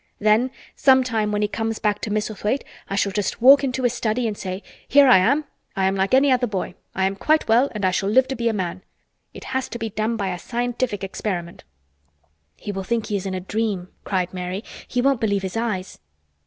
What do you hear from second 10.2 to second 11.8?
a scientific experiment.'"